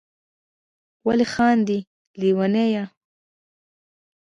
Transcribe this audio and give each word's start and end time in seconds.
ولي 1.05 1.25
خاندی 1.33 1.79
ليونيه 2.19 2.83